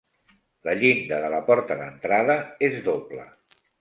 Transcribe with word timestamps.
La 0.69 0.73
llinda 0.83 1.19
de 1.25 1.29
la 1.35 1.41
porta 1.49 1.77
d'entrada 1.83 2.39
és 2.69 2.81
doble. 2.89 3.29